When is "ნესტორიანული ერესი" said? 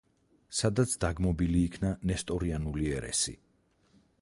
2.13-3.37